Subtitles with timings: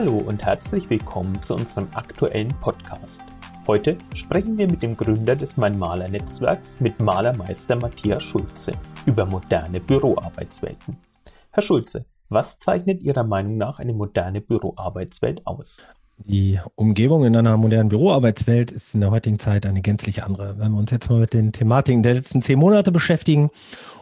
[0.00, 3.20] Hallo und herzlich willkommen zu unserem aktuellen Podcast.
[3.66, 8.70] Heute sprechen wir mit dem Gründer des Mein Maler Netzwerks, mit Malermeister Matthias Schulze,
[9.06, 10.96] über moderne Büroarbeitswelten.
[11.50, 15.84] Herr Schulze, was zeichnet Ihrer Meinung nach eine moderne Büroarbeitswelt aus?
[16.24, 20.58] Die Umgebung in einer modernen Büroarbeitswelt ist in der heutigen Zeit eine gänzlich andere.
[20.58, 23.50] Wenn wir uns jetzt mal mit den Thematiken der letzten zehn Monate beschäftigen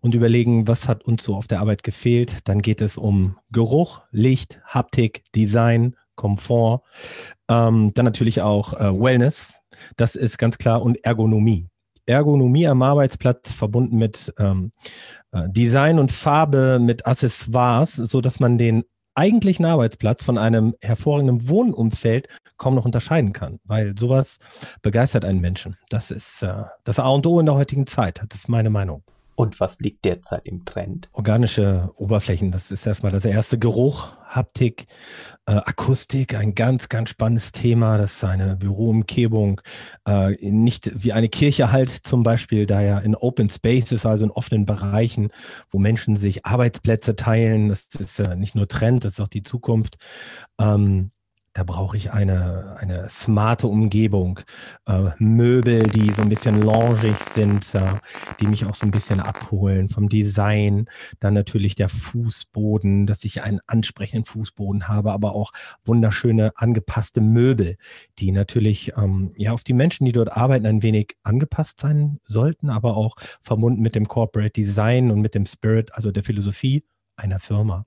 [0.00, 4.02] und überlegen, was hat uns so auf der Arbeit gefehlt, dann geht es um Geruch,
[4.10, 6.82] Licht, Haptik, Design, Komfort,
[7.48, 9.60] ähm, dann natürlich auch äh, Wellness,
[9.96, 11.68] das ist ganz klar, und Ergonomie.
[12.04, 14.72] Ergonomie am Arbeitsplatz verbunden mit ähm,
[15.32, 21.48] äh, Design und Farbe, mit Accessoires, so dass man den eigentlichen Arbeitsplatz von einem hervorragenden
[21.48, 24.38] Wohnumfeld kaum noch unterscheiden kann, weil sowas
[24.82, 25.76] begeistert einen Menschen.
[25.90, 28.22] Das ist äh, das A und O in der heutigen Zeit.
[28.28, 29.02] Das ist meine Meinung.
[29.34, 31.08] Und was liegt derzeit im Trend?
[31.12, 34.86] Organische Oberflächen, das ist erstmal das erste Geruch, Haptik,
[35.46, 37.98] äh, Akustik, ein ganz, ganz spannendes Thema.
[37.98, 39.60] Das ist eine Büroumgebung,
[40.06, 44.30] äh, nicht wie eine Kirche halt zum Beispiel, da ja in Open Spaces, also in
[44.30, 45.30] offenen Bereichen,
[45.70, 47.68] wo Menschen sich Arbeitsplätze teilen.
[47.68, 49.96] Das ist äh, nicht nur Trend, das ist auch die Zukunft.
[50.58, 51.10] Ähm,
[51.54, 54.40] da brauche ich eine, eine smarte Umgebung,
[54.86, 57.92] äh, Möbel, die so ein bisschen longig sind, äh,
[58.40, 60.86] die mich auch so ein bisschen abholen vom Design.
[61.20, 65.52] Dann natürlich der Fußboden, dass ich einen ansprechenden Fußboden habe, aber auch
[65.84, 67.76] wunderschöne angepasste Möbel,
[68.18, 72.70] die natürlich ähm, ja auf die Menschen, die dort arbeiten, ein wenig angepasst sein sollten,
[72.70, 76.84] aber auch verbunden mit dem Corporate Design und mit dem Spirit, also der Philosophie
[77.22, 77.86] einer Firma.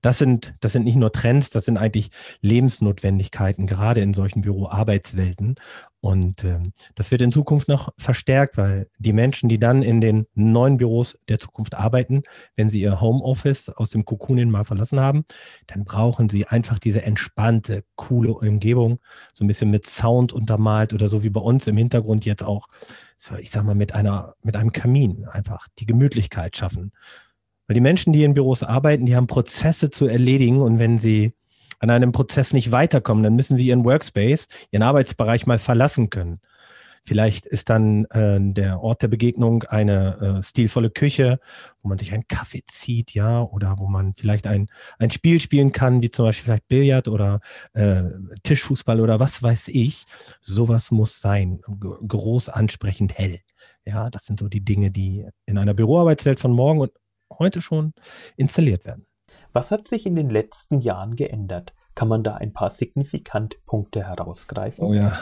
[0.00, 5.56] Das sind, das sind nicht nur Trends, das sind eigentlich Lebensnotwendigkeiten, gerade in solchen Büroarbeitswelten.
[6.00, 10.26] Und ähm, das wird in Zukunft noch verstärkt, weil die Menschen, die dann in den
[10.34, 12.22] neuen Büros der Zukunft arbeiten,
[12.54, 15.24] wenn sie ihr Homeoffice aus dem Kokunin mal verlassen haben,
[15.66, 19.00] dann brauchen sie einfach diese entspannte, coole Umgebung,
[19.34, 22.68] so ein bisschen mit Sound untermalt oder so wie bei uns im Hintergrund jetzt auch,
[23.16, 26.92] so ich sag mal, mit einer, mit einem Kamin einfach die Gemütlichkeit schaffen.
[27.68, 31.32] Weil die Menschen, die in Büros arbeiten, die haben Prozesse zu erledigen und wenn sie
[31.78, 36.38] an einem Prozess nicht weiterkommen, dann müssen sie ihren Workspace, ihren Arbeitsbereich mal verlassen können.
[37.04, 41.40] Vielleicht ist dann äh, der Ort der Begegnung eine äh, stilvolle Küche,
[41.82, 44.68] wo man sich einen Kaffee zieht, ja, oder wo man vielleicht ein,
[44.98, 47.40] ein Spiel spielen kann, wie zum Beispiel vielleicht Billard oder
[47.74, 48.02] äh,
[48.42, 50.04] Tischfußball oder was weiß ich.
[50.40, 51.60] Sowas muss sein.
[51.78, 53.38] Groß, ansprechend, hell.
[53.86, 56.92] Ja, das sind so die Dinge, die in einer Büroarbeitswelt von morgen und
[57.36, 57.92] heute schon
[58.36, 59.06] installiert werden.
[59.52, 61.74] Was hat sich in den letzten Jahren geändert?
[61.94, 64.84] Kann man da ein paar signifikante Punkte herausgreifen?
[64.84, 65.18] Oh ja.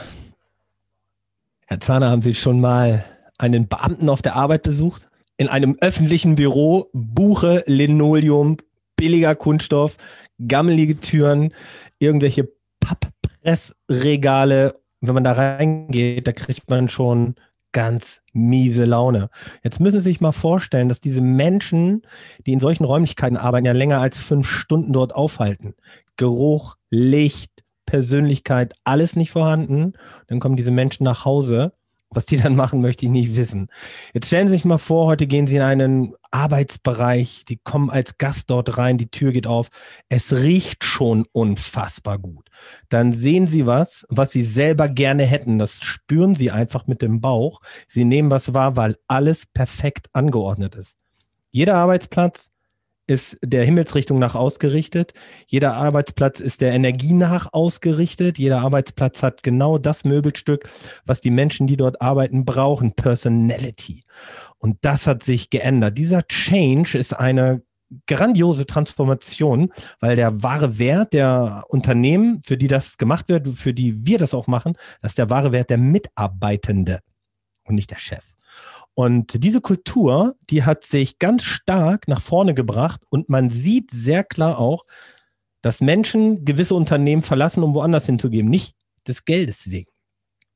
[1.65, 3.03] Herr Zahner, haben Sie schon mal
[3.37, 5.09] einen Beamten auf der Arbeit besucht?
[5.37, 8.57] In einem öffentlichen Büro, Buche, Linoleum,
[8.95, 9.97] billiger Kunststoff,
[10.45, 11.53] gammelige Türen,
[11.99, 14.73] irgendwelche Papppressregale.
[15.01, 17.35] Wenn man da reingeht, da kriegt man schon
[17.77, 19.29] ganz miese Laune.
[19.63, 22.01] Jetzt müssen Sie sich mal vorstellen, dass diese Menschen,
[22.47, 25.75] die in solchen Räumlichkeiten arbeiten, ja länger als fünf Stunden dort aufhalten.
[26.15, 27.51] Geruch, Licht,
[27.85, 29.93] Persönlichkeit, alles nicht vorhanden.
[30.25, 31.71] Dann kommen diese Menschen nach Hause
[32.09, 33.67] was die dann machen, möchte ich nicht wissen.
[34.13, 38.17] Jetzt stellen Sie sich mal vor, heute gehen Sie in einen Arbeitsbereich, die kommen als
[38.17, 39.69] Gast dort rein, die Tür geht auf.
[40.09, 42.49] Es riecht schon unfassbar gut.
[42.89, 45.59] Dann sehen Sie was, was Sie selber gerne hätten.
[45.59, 47.59] Das spüren Sie einfach mit dem Bauch.
[47.87, 50.95] Sie nehmen was wahr, weil alles perfekt angeordnet ist.
[51.51, 52.51] Jeder Arbeitsplatz
[53.07, 55.13] ist der Himmelsrichtung nach ausgerichtet.
[55.47, 58.37] Jeder Arbeitsplatz ist der Energie nach ausgerichtet.
[58.37, 60.69] Jeder Arbeitsplatz hat genau das Möbelstück,
[61.05, 62.93] was die Menschen, die dort arbeiten, brauchen.
[62.93, 64.03] Personality.
[64.57, 65.97] Und das hat sich geändert.
[65.97, 67.61] Dieser Change ist eine
[68.05, 74.05] grandiose Transformation, weil der wahre Wert der Unternehmen, für die das gemacht wird, für die
[74.05, 76.99] wir das auch machen, das ist der wahre Wert der Mitarbeitende
[77.67, 78.35] und nicht der Chef.
[78.93, 84.23] Und diese Kultur, die hat sich ganz stark nach vorne gebracht und man sieht sehr
[84.23, 84.85] klar auch,
[85.61, 88.49] dass Menschen gewisse Unternehmen verlassen, um woanders hinzugeben.
[88.49, 88.75] Nicht
[89.07, 89.91] des Geldes wegen,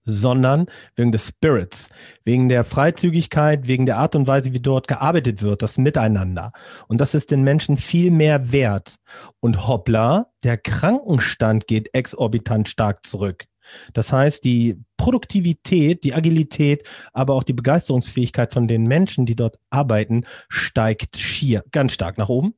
[0.04, 0.66] sondern
[0.96, 1.90] wegen des Spirits,
[2.24, 6.52] wegen der Freizügigkeit, wegen der Art und Weise, wie dort gearbeitet wird, das Miteinander.
[6.88, 8.96] Und das ist den Menschen viel mehr wert.
[9.40, 13.46] Und hoppla, der Krankenstand geht exorbitant stark zurück.
[13.94, 19.58] Das heißt, die Produktivität, die Agilität, aber auch die Begeisterungsfähigkeit von den Menschen, die dort
[19.72, 22.54] arbeiten, steigt schier ganz stark nach oben.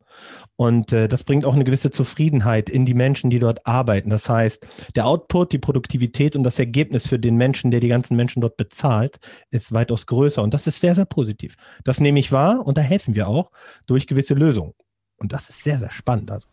[0.58, 4.10] Und äh, das bringt auch eine gewisse Zufriedenheit in die Menschen, die dort arbeiten.
[4.10, 8.18] Das heißt, der Output, die Produktivität und das Ergebnis für den Menschen, der die ganzen
[8.18, 9.20] Menschen dort bezahlt,
[9.50, 10.44] ist weitaus größer.
[10.44, 11.56] Und das ist sehr, sehr positiv.
[11.86, 13.52] Das nehme ich wahr und da helfen wir auch
[13.88, 14.74] durch gewisse Lösungen.
[15.18, 16.30] Und das ist sehr, sehr spannend.
[16.30, 16.48] Also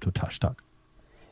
[0.00, 0.65] total stark.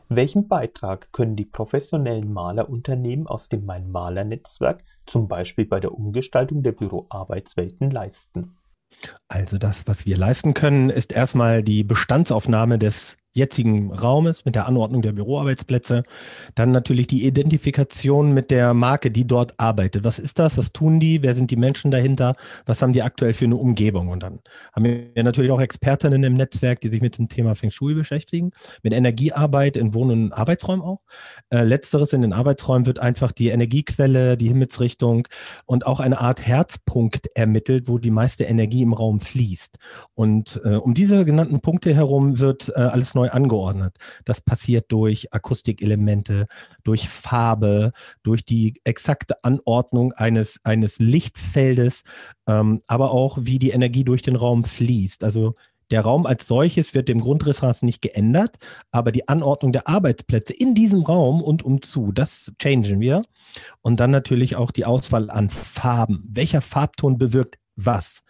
[0.09, 6.73] Welchen Beitrag können die professionellen Malerunternehmen aus dem Mein-Maler-Netzwerk zum Beispiel bei der Umgestaltung der
[6.73, 8.57] Büroarbeitswelten leisten?
[9.29, 14.67] Also das, was wir leisten können, ist erstmal die Bestandsaufnahme des jetzigen Raumes, mit der
[14.67, 16.05] Anordnung der Büroarbeitsplätze.
[16.55, 20.05] Dann natürlich die Identifikation mit der Marke, die dort arbeitet.
[20.05, 20.57] Was ist das?
[20.57, 21.23] Was tun die?
[21.23, 22.37] Wer sind die Menschen dahinter?
[22.65, 24.09] Was haben die aktuell für eine Umgebung?
[24.09, 24.39] Und dann
[24.73, 28.53] haben wir natürlich auch Expertinnen im Netzwerk, die sich mit dem Thema Feng Shui beschäftigen,
[28.83, 31.01] mit Energiearbeit in Wohn- und Arbeitsräumen auch.
[31.51, 35.27] Äh, letzteres in den Arbeitsräumen wird einfach die Energiequelle, die Himmelsrichtung
[35.67, 39.79] und auch eine Art Herzpunkt ermittelt, wo die meiste Energie im Raum fließt.
[40.15, 43.97] Und äh, um diese genannten Punkte herum wird äh, alles neu neu angeordnet.
[44.25, 46.47] Das passiert durch Akustikelemente,
[46.83, 47.93] durch Farbe,
[48.23, 52.03] durch die exakte Anordnung eines, eines Lichtfeldes,
[52.47, 55.25] ähm, aber auch wie die Energie durch den Raum fließt.
[55.25, 55.55] Also
[55.91, 58.57] der Raum als solches wird dem Grundrissraß nicht geändert,
[58.91, 63.21] aber die Anordnung der Arbeitsplätze in diesem Raum und umzu, das changen wir.
[63.83, 66.25] Und dann natürlich auch die Auswahl an Farben.
[66.27, 68.23] Welcher Farbton bewirkt was.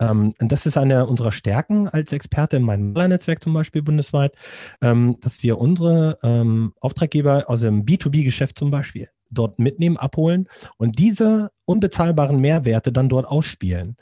[0.00, 4.36] Ähm, das ist eine unserer Stärken als Experte in meinem Netzwerk zum Beispiel bundesweit,
[4.80, 10.98] ähm, dass wir unsere ähm, Auftraggeber aus dem B2B-Geschäft zum Beispiel dort mitnehmen, abholen und
[10.98, 13.96] diese unbezahlbaren Mehrwerte dann dort ausspielen.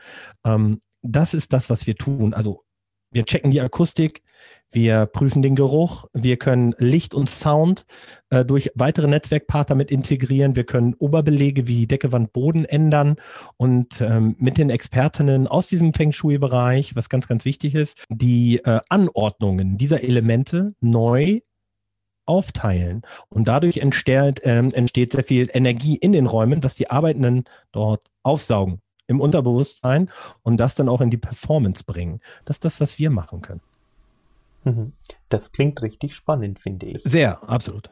[0.45, 2.35] Ähm, das ist das, was wir tun.
[2.35, 2.66] Also
[3.17, 4.23] wir checken die Akustik,
[4.71, 7.87] wir prüfen den Geruch, wir können Licht und Sound
[8.29, 13.17] äh, durch weitere Netzwerkpartner mit integrieren, wir können Oberbelege wie Decke, Wand, Boden ändern
[13.57, 18.59] und ähm, mit den Expertinnen aus diesem Feng Shui-Bereich, was ganz, ganz wichtig ist, die
[18.59, 21.41] äh, Anordnungen dieser Elemente neu
[22.27, 23.01] aufteilen.
[23.31, 28.11] Und dadurch entsteht, ähm, entsteht sehr viel Energie in den Räumen, dass die Arbeitenden dort
[28.23, 30.11] aufsaugen im Unterbewusstsein
[30.43, 32.21] und das dann auch in die Performance bringen.
[32.45, 33.61] Das ist das, was wir machen können.
[34.65, 34.93] Mhm.
[35.29, 37.03] Das klingt richtig spannend, finde ich.
[37.05, 37.91] Sehr, absolut.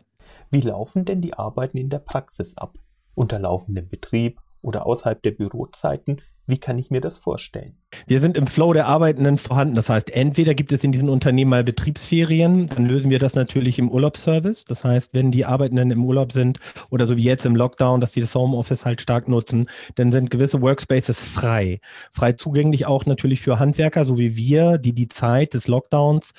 [0.51, 2.79] Wie laufen denn die Arbeiten in der Praxis ab?
[3.15, 6.21] Unter laufendem Betrieb oder außerhalb der Bürozeiten?
[6.47, 7.77] Wie kann ich mir das vorstellen?
[8.07, 9.75] Wir sind im Flow der Arbeitenden vorhanden.
[9.75, 13.79] Das heißt, entweder gibt es in diesen Unternehmen mal Betriebsferien, dann lösen wir das natürlich
[13.79, 14.65] im Urlaubsservice.
[14.65, 16.59] Das heißt, wenn die Arbeitenden im Urlaub sind
[16.91, 20.31] oder so wie jetzt im Lockdown, dass sie das Homeoffice halt stark nutzen, dann sind
[20.31, 21.81] gewisse Workspaces frei.
[22.13, 26.33] Frei zugänglich auch natürlich für Handwerker, so wie wir, die die Zeit des Lockdowns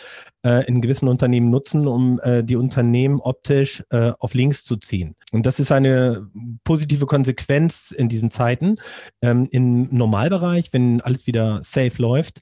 [0.45, 5.15] äh, in gewissen Unternehmen nutzen, um äh, die Unternehmen optisch äh, auf links zu ziehen.
[5.31, 6.29] Und das ist eine
[6.63, 8.75] positive Konsequenz in diesen Zeiten.
[9.21, 12.41] Ähm, Im Normalbereich, wenn alles wieder safe läuft,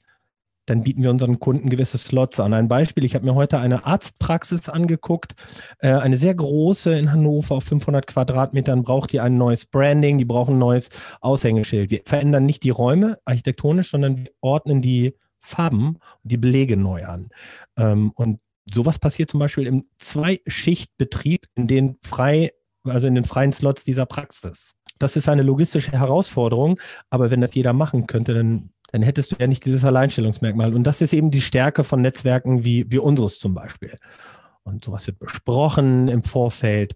[0.66, 2.54] dann bieten wir unseren Kunden gewisse Slots an.
[2.54, 5.34] Ein Beispiel, ich habe mir heute eine Arztpraxis angeguckt,
[5.80, 10.24] äh, eine sehr große in Hannover auf 500 Quadratmetern, braucht die ein neues Branding, die
[10.24, 10.88] brauchen ein neues
[11.20, 11.90] Aushängeschild.
[11.90, 17.04] Wir verändern nicht die Räume architektonisch, sondern wir ordnen die Farben und die Belege neu
[17.04, 17.28] an.
[17.76, 18.40] Ähm, und
[18.72, 22.52] sowas passiert zum Beispiel im Zweischichtbetrieb, in den frei,
[22.84, 24.74] also in den freien Slots dieser Praxis.
[24.98, 26.80] Das ist eine logistische Herausforderung,
[27.10, 30.72] aber wenn das jeder machen könnte, dann dann hättest du ja nicht dieses Alleinstellungsmerkmal.
[30.72, 33.96] Und das ist eben die Stärke von Netzwerken wie, wie unseres zum Beispiel.
[34.62, 36.94] Und sowas wird besprochen im Vorfeld.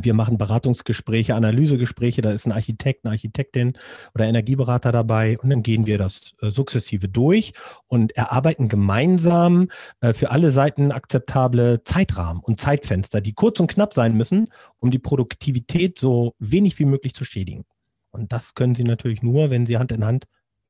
[0.00, 3.72] Wir machen Beratungsgespräche, Analysegespräche, da ist ein Architekt, eine Architektin
[4.14, 7.54] oder Energieberater dabei und dann gehen wir das äh, sukzessive durch
[7.88, 9.68] und erarbeiten gemeinsam
[10.00, 14.46] äh, für alle Seiten akzeptable Zeitrahmen und Zeitfenster, die kurz und knapp sein müssen,
[14.78, 17.64] um die Produktivität so wenig wie möglich zu schädigen.
[18.12, 20.26] Und das können Sie natürlich nur, wenn Sie Hand in Hand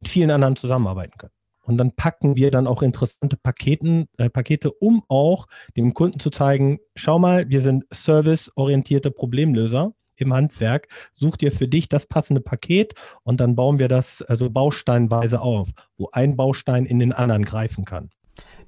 [0.09, 1.33] vielen anderen zusammenarbeiten können.
[1.67, 5.47] Und dann packen wir dann auch interessante Paketen, äh, Pakete, um auch
[5.77, 10.87] dem Kunden zu zeigen, schau mal, wir sind serviceorientierte Problemlöser im Handwerk.
[11.13, 12.95] Such dir für dich das passende Paket
[13.25, 17.85] und dann bauen wir das also bausteinweise auf, wo ein Baustein in den anderen greifen
[17.85, 18.11] kann.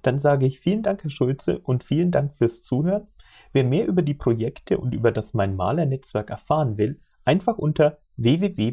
[0.03, 3.07] Dann sage ich vielen Dank, Herr Schulze, und vielen Dank fürs Zuhören.
[3.53, 7.99] Wer mehr über die Projekte und über das Mein Maler Netzwerk erfahren will, einfach unter
[8.17, 8.73] www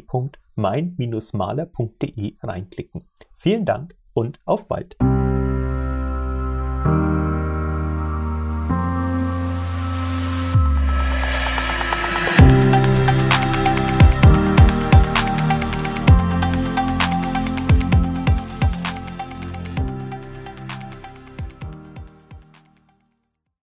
[0.56, 3.08] mein-maler.de reinklicken.
[3.38, 4.96] Vielen Dank und auf bald!